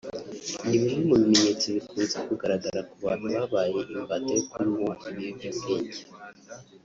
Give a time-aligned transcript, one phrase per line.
[0.67, 6.01] ni bimwe mu bimenyetso bikunze kugaragara ku bantu babaye imbata yo kunywa ibiyobyabwenge